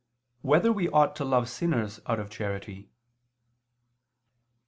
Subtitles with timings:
[0.37, 2.89] 6] Whether We Ought to Love Sinners Out of Charity?